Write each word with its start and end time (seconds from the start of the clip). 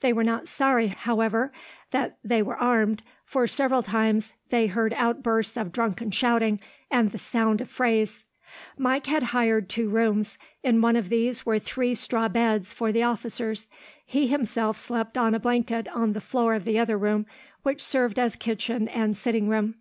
They 0.00 0.12
were 0.12 0.22
not 0.22 0.48
sorry, 0.48 0.88
however, 0.88 1.50
that 1.92 2.18
they 2.22 2.42
were 2.42 2.58
armed, 2.58 3.02
for, 3.24 3.46
several 3.46 3.82
times, 3.82 4.34
they 4.50 4.66
heard 4.66 4.92
outbursts 4.92 5.56
of 5.56 5.72
drunken 5.72 6.10
shouting 6.10 6.60
and 6.90 7.10
the 7.10 7.16
sound 7.16 7.62
of 7.62 7.70
frays. 7.70 8.26
Mike 8.76 9.06
had 9.06 9.22
hired 9.22 9.70
two 9.70 9.88
rooms. 9.88 10.36
In 10.62 10.82
one 10.82 10.94
of 10.94 11.08
these 11.08 11.46
were 11.46 11.58
three 11.58 11.94
straw 11.94 12.28
beds, 12.28 12.74
for 12.74 12.92
the 12.92 13.04
officers. 13.04 13.70
He 14.04 14.26
himself 14.26 14.76
slept 14.76 15.16
on 15.16 15.34
a 15.34 15.40
blanket 15.40 15.88
on 15.88 16.12
the 16.12 16.20
floor 16.20 16.52
of 16.52 16.66
the 16.66 16.78
other 16.78 16.98
room, 16.98 17.24
which 17.62 17.80
served 17.82 18.18
as 18.18 18.36
kitchen 18.36 18.88
and 18.88 19.16
sitting 19.16 19.48
room. 19.48 19.76